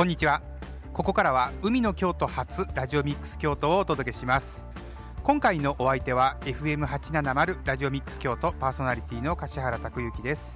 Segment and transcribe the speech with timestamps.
[0.00, 0.40] こんにちは。
[0.94, 4.62] ここからは海の京都初ラジオミックス京都をお届けします。
[5.22, 10.54] 今回のお相手は FM870 ラジオミックス京都パーソナリティの柏原拓之です。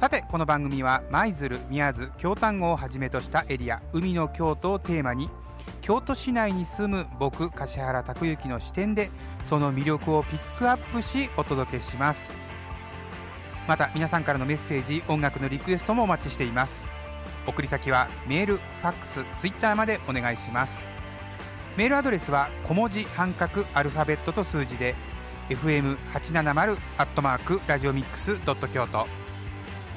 [0.00, 5.30] さてこの番組は舞鶴宮津京丹後をはじめとしたエリア海の京都をテーマに
[5.80, 9.10] 京都市内に住む僕柏原拓之の視点で
[9.48, 12.32] その魅力をピックアップしお届けします。
[13.68, 16.89] また皆さんからのメッセージ音楽のリクエストもお待ちしています。
[17.50, 20.78] 送り先はメール、ファックス、ツイッターまでお願いします。
[21.76, 24.94] メールアドレスは小文字半角アルファベットと数字で
[25.48, 29.06] fm870 アットマークラジオミックスドット京都。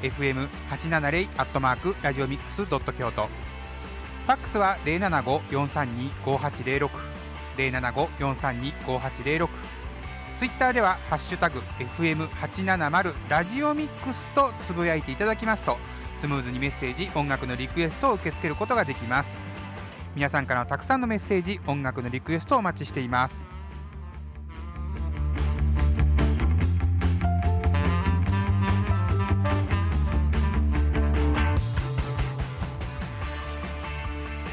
[0.01, 3.27] fm870 アットマークラジオミックスドット京都。
[4.25, 6.89] ファックスは075-432-5806
[7.57, 9.49] 075-432-5806
[10.37, 11.61] ツイッターでは「ハッシュタグ
[11.97, 15.77] #FM870 ラジオミックス」とつぶやいていただきますと
[16.23, 19.29] スムーズにメッセージ音楽のリクエストを受け付けることができます。
[20.15, 23.35] 皆さんからのたくさんのメッセージ音楽のリクエストをお待ちしています。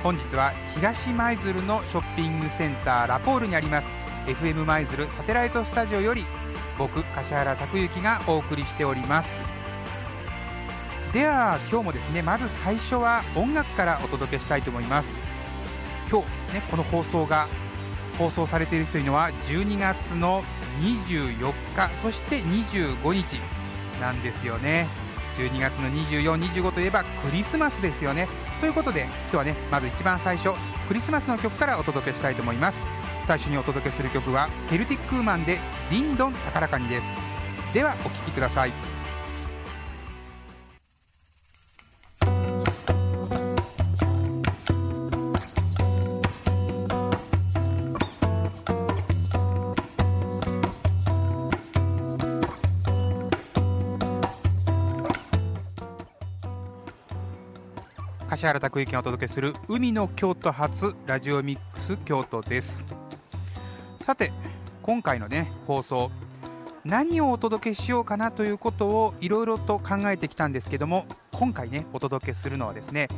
[0.03, 3.87] 本日は東舞鶴のショッピングセンターラポールにあります
[4.27, 6.25] FM 舞鶴サテライトスタジオより
[6.79, 9.60] 僕柏原拓之がお送りしております。
[11.13, 15.09] では今日もですねまず最初は音楽からお届けしたいと思います。
[16.09, 17.49] 今日ねこの放送が
[18.17, 20.45] 放送されているというのは12月の
[20.81, 23.41] 24日そして25日
[24.01, 24.87] なんですよね。
[25.37, 28.29] 12月の24、25といえばクリスマスですよね。
[28.61, 32.79] ということで今日はねまず一番最初クリスマスの曲からお届けしたいと思います。
[33.27, 35.59] 最初にお届けする曲はケルティックウーマンで
[35.91, 37.05] 「リンドン高らかに」です。
[37.75, 38.90] ではお聴きください。
[58.41, 62.87] 柏原拓之がお届けする海の京都発ラジオミックス京都です。
[64.03, 64.33] さて
[64.81, 66.11] 今回のね放送
[66.83, 73.09] 何をお届けしようかなということをいろいろと考えてきたんですけども今回ねお届けするのはですね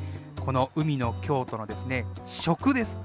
[0.41, 2.99] この海の京都のですね食です。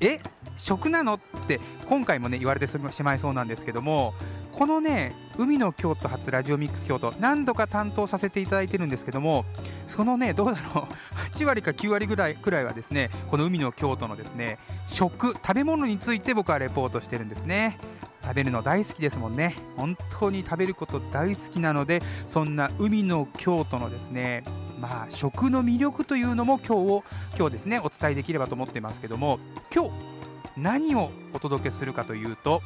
[0.00, 0.18] え？
[0.58, 1.14] 食なの？
[1.14, 4.14] って今回もね言われてしまいそうなんですけども
[4.52, 9.44] このね海の京都初ラジオミックス京都何度か担当させていただいてるんですけども
[9.86, 17.78] そのねどうだろう8割か9割ぐらいくらいはですねこの海の京都のですね食食べ物について僕はレポートしてるんですね。
[18.22, 19.56] 食べるの大好きですもんね。
[19.76, 24.44] 本当に食べること大好きなのでそんな海の京都のですね
[24.78, 27.04] まあ食の魅力というのも今日を
[27.36, 29.40] 今日ですねお伝えできればと思ってますけども
[29.74, 29.90] 今日
[30.56, 32.60] 何をお届けするかというと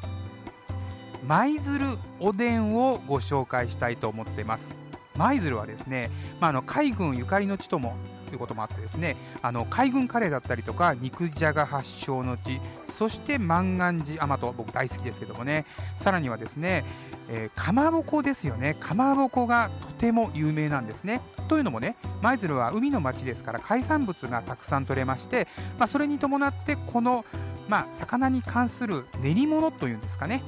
[1.27, 4.79] 舞鶴おでんをご紹介したいと思ってます。
[5.17, 7.97] 舞鶴はですね、まあ、あの海軍ゆかりの地とも
[8.29, 15.67] ということもあってですねあの海軍カレーだったりとか肉じゃが発祥の地そして万願寺甘と僕大好きですけどもね
[15.99, 16.85] さらにはですね、
[17.29, 18.75] えー、かまぼこですよね。
[18.81, 21.21] かまぼこがとても有名なんですね。
[21.49, 25.47] というのもね舞鶴は海の町ですから海産物がたくさん取れまして、
[25.79, 27.25] まあ、それに伴ってこの、
[27.69, 30.43] まあ、魚に関する練り物というんですかね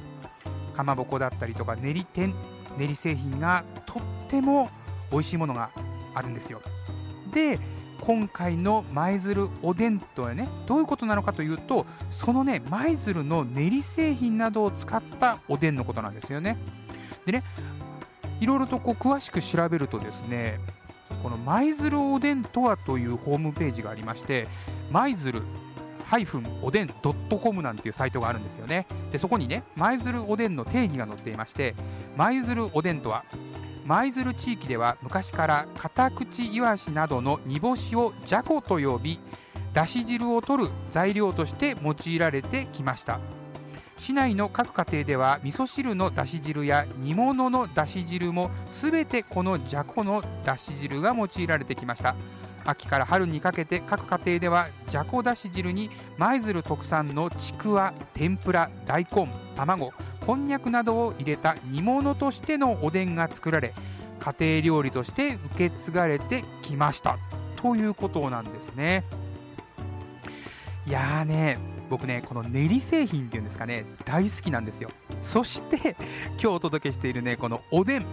[0.77, 2.35] かまぼこだったりとか練り天
[2.77, 4.69] 練り製品がとっても
[5.11, 5.71] 美味しいものが
[6.13, 6.61] あるんですよ。
[7.33, 7.59] で
[7.99, 16.57] 今回の舞鶴おでんとはねどういうことなのかというとそのね舞鶴の練り製品などを使ったおでんのことなんですよね。
[17.25, 17.43] でね
[18.39, 20.59] いろいろとこう詳しく調べるとですね
[21.23, 24.47] この舞鶴おでんとはというホームページがありまして
[24.91, 25.41] 舞鶴
[26.61, 26.87] おでん
[27.29, 28.87] .com なんていうサイトがあるんですよね。
[29.11, 31.75] でそこにね舞鶴おでんの定義が載っていまして
[32.15, 33.23] 舞鶴おでんとは
[33.85, 39.19] 舞鶴地域では昔からカタクチイワシなどの煮干しをじゃこと呼び
[39.73, 43.19] だし汁を取る材料として用いられてきました。
[43.97, 52.15] 市内の各家庭では味噌汁のだし汁や煮物のだし汁もすべてこのじゃこのだし汁が用いられてきました。
[52.63, 59.93] 秋から春にかけて各家庭ではじゃこだし汁に舞鶴特産のちくわ天ぷら大根卵
[60.25, 63.73] こんにゃくなどを入れた煮物としてのおでんが作られ
[64.19, 67.17] 家庭料理として受け継がれてきました。
[67.55, 69.03] ということなんですね。
[70.85, 71.57] いやーね
[71.89, 74.89] 僕ねこの練り製品っていうんですかね大好きなんですよ。
[75.21, 75.95] そして
[76.39, 78.05] 今日お届けしているねこのおでん。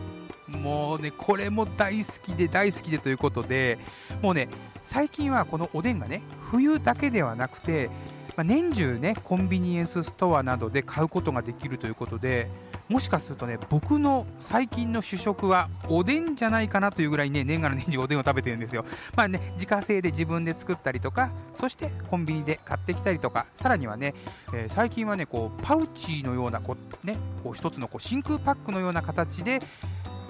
[0.49, 3.79] もうねこれも大好きで大好きでということで
[4.21, 4.49] もうね
[4.83, 7.89] 最近はこのおでんがね冬だけではなくて、
[8.37, 12.49] まあ、年中ねコンビニエンスストアなどで買うことができるということで
[12.89, 18.85] もしかするとね僕の最近の主食はおでんじゃないかなというぐらいね年がら年中おでんを食べてるんですよ。
[19.17, 24.15] まあね自家製で自分で作ったりとかそしてコンビニで買ってきたりとかさらにはね、
[24.53, 29.61] えー、最近はねこうパウチのようなこうねこう一つのこう真空パックのような形で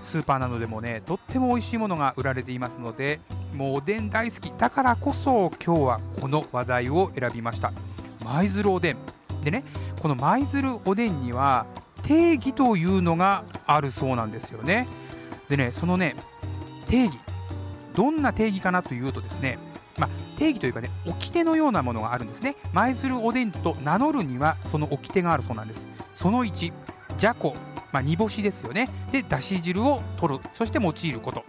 [0.04, 3.20] スーパーなどでもねとっても美味しいものが売られていますので
[3.54, 4.52] もうおでん大好き。
[4.56, 7.72] だからこそ今日はこの話題を選びました。
[8.24, 8.96] 舞鶴おでん。
[9.42, 9.64] でね
[10.00, 11.66] この舞鶴おでんには
[12.04, 14.86] 定義というのがあるそうなんですよね。
[15.48, 16.16] でねそのね
[16.86, 17.18] 定義。
[17.94, 19.58] どんな定義かなというとですね
[19.98, 22.56] まあ、定義というかね掟のようなものがあるんですね。
[22.72, 25.86] 舞鶴おでんと名乗るにはその掟があるそうなんです。
[26.14, 26.72] その1
[27.16, 27.54] じゃこ。
[27.92, 28.88] まあ、煮干しですよね。
[29.12, 30.44] でだし汁を取る。
[30.54, 31.44] そして用いること。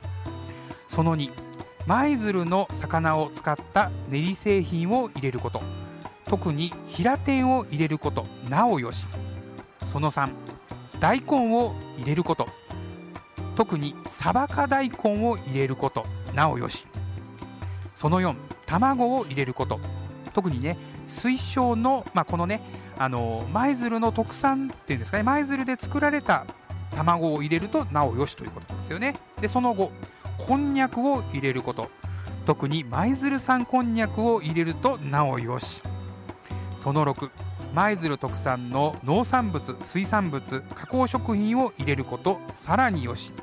[0.87, 1.31] その2
[1.87, 5.61] 舞鶴の魚を使った練り製品を入れること。
[6.25, 8.25] 特に平天を入れること。
[8.49, 9.05] なおよし。
[9.95, 10.29] その3
[10.99, 12.49] 大根を入れること。
[13.55, 16.03] 特にサバカ大根を入れること。
[16.33, 16.85] なおよし。
[17.95, 19.79] その4卵を入れること。
[20.33, 20.75] 特にね
[21.07, 22.59] 水晶の、まあ、このね
[22.99, 25.23] 舞鶴の特産っていうんですかね。
[25.23, 26.45] 舞鶴で作られた
[26.93, 29.15] 卵を入れるとなおよしということですよね。
[29.39, 29.93] でその後
[30.37, 31.89] こんにゃくを入れること。
[32.45, 35.81] 特に舞鶴産こんにゃくを入れるとなおよし。
[36.81, 37.29] その6
[37.75, 43.33] 舞鶴特産の農産物水産物加工食品を入れることさらによし。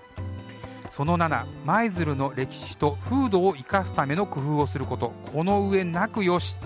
[0.90, 6.56] その7舞鶴の歴史と風土を生かすための工夫をすることこの上なくよし。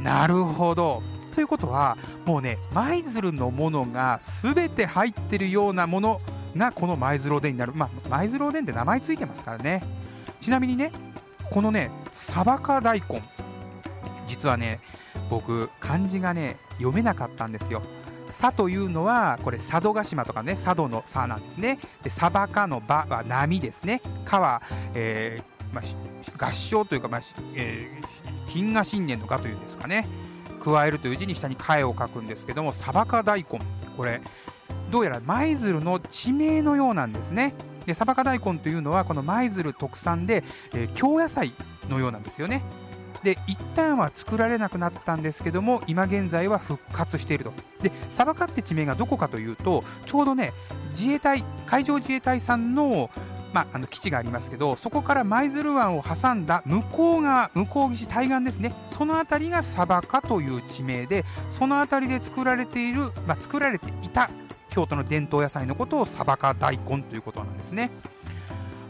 [0.00, 1.02] なるほど。
[1.32, 6.20] ということはもうね舞鶴のものが全て入ってるようなもの
[6.56, 7.72] がこの舞鶴おでんになる。
[7.74, 9.82] まあ舞鶴おでんって名前ついてますからね。
[10.40, 10.92] ちなみにね
[11.50, 13.24] このねサバカ大根。
[14.26, 14.80] 実はね
[15.30, 17.82] 僕漢字がね読めなかったんですよ。
[18.38, 21.78] 佐というのはこれ佐渡島とかね佐渡の佐なんですね。
[22.02, 24.00] でサバカの場は波ですね。
[24.24, 24.62] かは、
[24.94, 27.20] えーまあ、合唱というか、まあ
[27.54, 30.06] えー、金河新年の賀というんですかね。
[30.62, 33.60] 加えるという字に下に「え」を書くんですけどもサバカ大根。
[33.96, 34.20] これ
[34.90, 37.54] どうやら舞鶴の地名のようなんですね。
[37.86, 40.42] でサバカ大根というのはこの舞鶴特産で、
[40.74, 41.52] えー、京野菜
[41.88, 42.62] のようなんですよね。
[43.26, 47.52] で一旦は作られなくなったんですけども今現在は復活していると
[47.82, 50.52] でサバカって地名がどこかというとちょうどね
[50.90, 53.10] 自衛隊海上自衛隊さんの
[53.52, 64.28] まあ、の基地がありますけどそこから舞鶴湾を挟んだ向こう側向こう岸対岸ですねその辺りがサバカという地名でその辺りで作られている、ま、作られていた
[64.68, 67.90] 京都の伝統野菜のことをサバカ大根ということなんですね。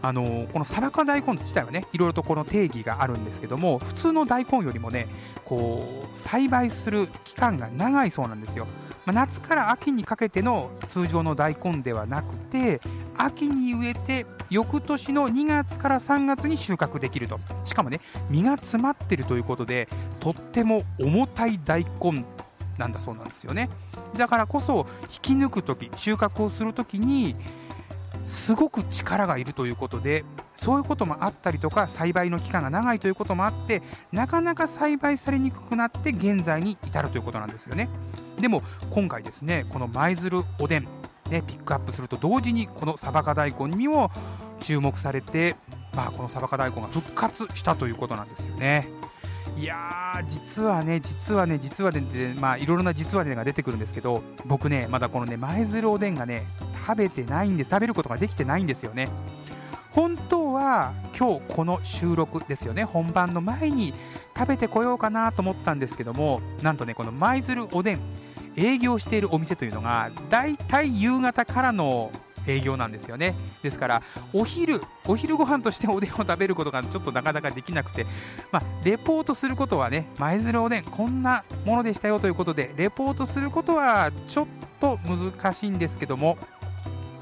[0.06, 5.08] あのこのサバカ大根自体はねいろいろとこの定義があるんですけども普通の大根よりもね
[5.44, 8.68] こう栽培する期間が長いそうなんですよ、
[9.04, 12.80] まあ、夏から秋にかけての通常の大根ではなくて
[13.16, 17.40] 秋に植えて翌年の2月から3月に収穫できると。
[17.64, 18.00] しかもね
[18.30, 19.88] 実が詰まってるということで
[20.20, 22.24] とっても重たい大根
[22.78, 23.68] なんだそうなんですよね。
[24.16, 27.34] だからこそ引き抜く時収穫をする時に
[28.26, 30.24] すごく力がいるということで
[30.56, 37.88] そういうこともあったりとか栽培の期間が長いということもあってなかなか栽培されにくくなって現在に至るということなんですよね
[38.40, 40.88] でも今回ですねこの舞鶴おでん
[41.30, 44.10] ね、ピックアップすると同時にこのサバカ大根にも
[44.60, 45.56] 注目されて、
[45.94, 48.88] まあ、このサバカ大根が復活したということなんですよね。
[49.58, 52.02] いやー、実はね、実はね、実はね、
[52.38, 56.44] まあ、いろいろな実はねが出てくるんですけど、僕ね、まだこのね、舞鶴おでんがね、
[56.86, 59.08] 食べてないんです、食べることができてないんですよね。
[59.92, 63.94] 本当は今日この収録ですよね、本番の前に
[64.36, 68.00] 食べてこようかなと思ったんですけども、なんとね、この舞鶴おでん、
[68.56, 72.10] 営業しているお店というのが、だいたい夕方からの
[72.46, 73.34] 営業なんですよね。
[73.62, 78.06] ですからお昼お昼ご飯として おでんを食べることがちょっとなかなかできなくて、
[78.52, 84.46] まあ、レポートすることはね舞鶴おでんこんなものでしたよということでレポートすることはちょっ
[84.80, 86.36] と難しいんですけども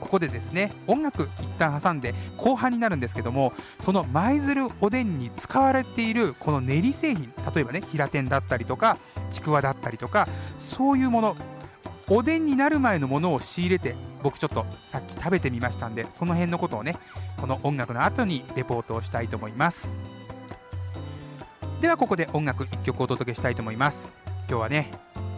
[0.04, 8.98] ここでですね音楽一旦挟んで後半になるんですけどもその舞鶴おでんに使われているこの練り製品例えばね平天だったりとか
[9.30, 10.28] ちくわだったりとか
[10.58, 11.36] そういうもの
[12.08, 16.96] おでんになる前のものを仕入れて僕ちょっとさっき食べてみましたんでその辺のことをね
[17.40, 19.92] この音楽の後にレポートをしたいと思います。
[21.80, 24.08] ではここで音楽1曲お届けしたいと思います。
[24.48, 24.90] 今日はね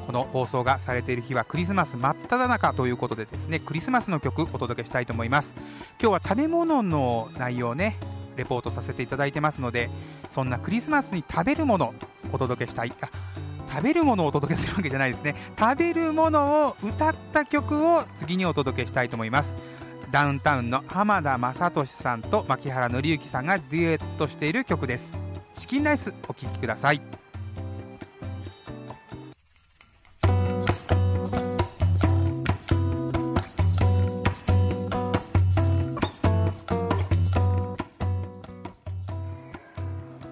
[0.06, 5.52] この放送がされている日はクリスマス真っ只中ということでですねクリスマスの曲お届けしたいと思います。
[6.00, 7.96] 今日は食べ物の内容をね
[8.37, 9.88] レポートさせていただいてますので
[10.30, 11.94] そんなクリスマスに食べるもの
[12.32, 12.92] お届けしたい。
[13.00, 13.08] あ
[13.76, 15.35] 食べるものをお届けするわけじゃないですね。
[15.59, 19.54] 食べるものを歌った曲を次にお届けしたいと思います。
[20.11, 25.06] ダウンタウンの浜田雅俊さんと牧原紀之さんがデュエットしている曲です。
[25.59, 27.02] チキンライスお聴きください。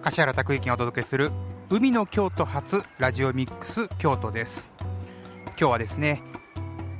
[0.02, 1.30] 柏原拓之がお届けする
[1.76, 4.68] 海の京都発ラジオミックス京都です。
[4.78, 6.22] 今日はですね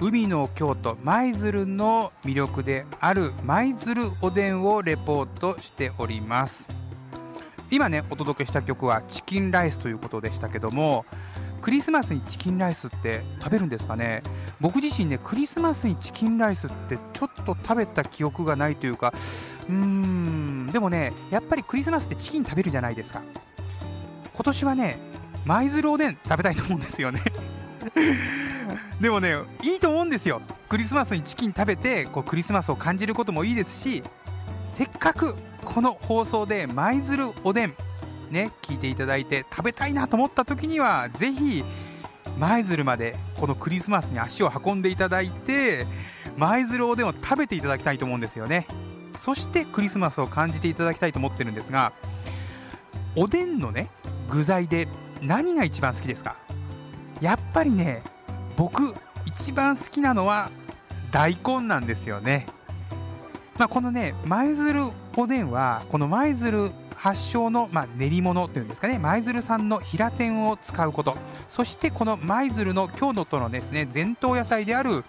[0.00, 6.66] 海の京都舞鶴の魅力である舞鶴おでんをレポートしております。
[7.70, 11.06] 今ねお届けした曲はチキンライスということでしたけども
[11.62, 14.24] クリスマスにチキンライスって食べるんですかね？
[14.60, 19.14] 僕自身ねクリスマスにチキンライスってちょっと食べた記憶がないというか
[19.68, 23.22] うーんでもねやっぱりクリスマスってチキン食べるじゃないですか。
[24.34, 24.98] 今年はね
[25.44, 27.22] 舞鶴おでん食べたいと思うんですよね。
[29.00, 30.42] でもねいいと思うんですよ。
[30.68, 34.02] クリスマスにチキン食べてこうクリスマスを感じることもいいですし
[34.74, 37.74] せっかくこの放送で舞鶴おでん
[38.30, 41.64] ね聞いていただいて食べたいなと思った時にはぜひ
[42.38, 45.86] 舞鶴までこのクリスマスに足を運んでいただいて
[46.36, 48.66] 舞鶴おでんを食べていただきたいと思うんですよね。
[49.20, 51.92] そしてクリスマスを感じていただきたいと思ってるんですが
[53.16, 53.88] おでんのね
[54.30, 54.88] 具材で
[55.20, 56.36] 何が一番好きですか？
[57.20, 58.02] やっぱりね
[58.56, 60.50] 僕一番好きなのは
[61.10, 62.46] 大根なんですよね。
[63.56, 68.98] まあ、このね舞鶴おでんはこの舞鶴発祥の、まあ、練り物というんですかね。
[68.98, 71.16] 舞鶴産の平天を使うこと。
[71.48, 75.04] そしてこの舞鶴の郷土とのですね伝統野菜である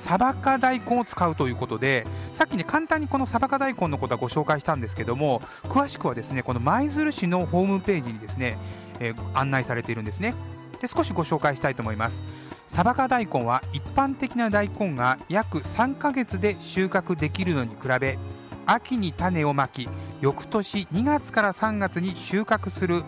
[0.00, 8.56] サバカ大根を使うということでさっきね簡単にこのサバカ大根のことはご紹介したんですけども詳しくはですねこの舞鶴市のホームページにですね、
[8.98, 10.34] えー案内されているんですね。
[10.80, 12.22] で少しご紹介したいと思います。
[12.68, 18.18] サバカ大根は一般的な大根が約3ヶ月で収穫できるのに比べ
[18.66, 19.88] 秋に種をまき
[20.20, 23.02] 翌年2月から3月に収穫する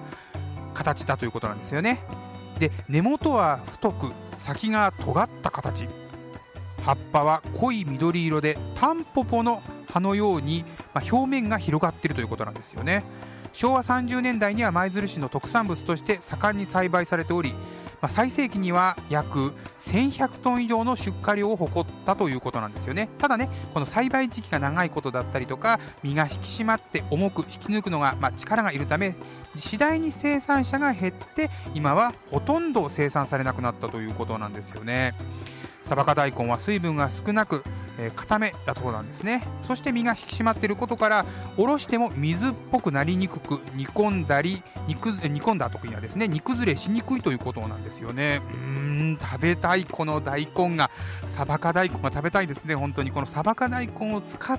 [0.74, 2.00] 形だということなんですよね。
[2.58, 5.86] で根元は太く先が尖った形。
[6.82, 13.04] 葉っぱは濃い緑色でタンポポの葉のように、まあ表面が広がっているということなんですよね。
[13.52, 17.52] 昭和30年代には舞鶴市の特産物として盛んに栽培されており、
[18.00, 19.52] まあ最盛期には約
[19.84, 23.08] 1100トン以上の出荷量を誇ったということなんですよね。
[23.18, 29.14] ただねこの栽培時期が長いことだったりとか実が引き締まって重く引き抜くのが、まあ力がいるため
[29.58, 35.12] 次第に生産者が減って今はほとんど生産されなくなったということなんですよね。
[35.92, 37.62] サバカ大根は水分が少なく、
[37.98, 39.46] えー固めだところなんですね。
[39.60, 41.26] そして身が引き締まっていることから
[41.58, 48.40] おろしても水っぽくなりにくく煮込んだり煮煮込んだ時にはですね煮崩れしにくいということなんですよね。
[48.54, 48.58] うー
[49.16, 50.90] ん食べたいこの大根が
[51.36, 53.10] サバカ大根が食べたいですね本当に。
[53.10, 54.58] このサバカ大根を使っ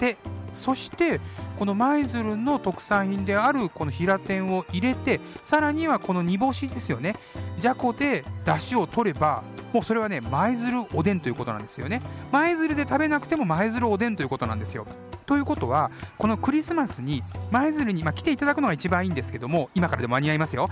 [0.00, 0.16] て
[0.56, 1.20] そして
[1.56, 7.14] この舞鶴の特産品であるこの平天を入れてさらにはこの煮干しですよね。
[7.60, 12.00] じゃこで出汁を取ればもうそれはね舞鶴おでんということなんですよね。
[12.30, 14.86] 舞鶴で食べなくても舞鶴おでんということなんですよ。
[15.26, 20.68] ということはこのクリスマスに舞鶴に、まあ、来ていただくのが一番いいんですけども今からでも間に合いますよ。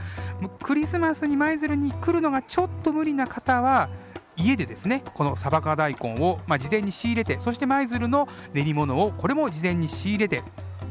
[0.62, 3.88] クリスマスに舞鶴に来るのがちょっと無理な方は
[4.36, 10.42] 家でですねこのサバカ大根を、まあ、事前に仕入れてそして舞鶴の練り物をこれも事前に仕入れて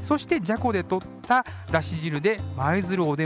[0.02, 3.20] そしてじゃこで取っただし汁で舞鶴おでん